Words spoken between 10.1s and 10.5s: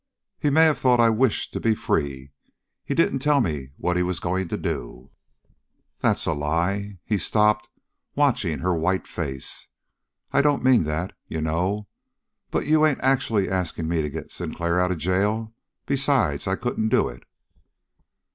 "I